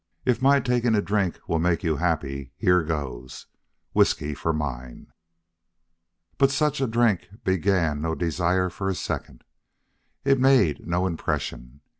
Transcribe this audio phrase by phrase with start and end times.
[0.25, 3.45] If my taking a drink will make you happy here goes.
[3.93, 5.11] Whiskey for mine."
[6.39, 9.43] But such a drink began no desire for a second.
[10.25, 11.81] It made no impression.